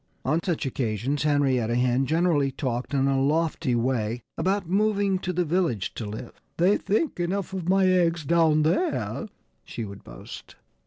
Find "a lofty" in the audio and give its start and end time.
3.07-3.75